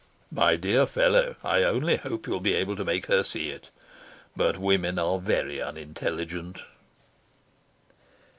[0.31, 3.69] "My dear fellow, I only hope you'll be able to make her see it.
[4.35, 6.57] But women are very unintelligent."